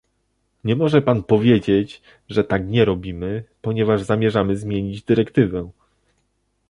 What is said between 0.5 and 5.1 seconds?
Nie może pan powiedzieć, że tak nie robimy, ponieważ zamierzamy zmienić